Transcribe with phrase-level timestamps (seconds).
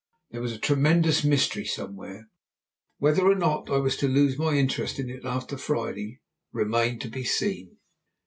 [0.31, 2.27] There was a tremendous mystery somewhere.
[2.97, 7.07] Whether or not I was to lose my interest in it after Friday remained to
[7.07, 7.77] be seen.